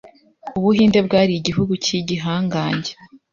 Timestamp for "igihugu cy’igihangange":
1.35-2.91